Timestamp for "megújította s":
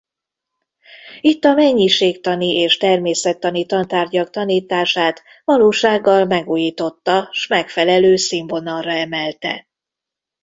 6.25-7.47